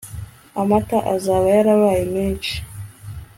[0.61, 2.55] amata azaba yarabaye menshi